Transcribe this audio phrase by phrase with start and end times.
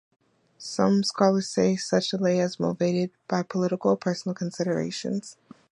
[0.57, 5.37] Some scholars saw such delay as motivated by political or personal considerations.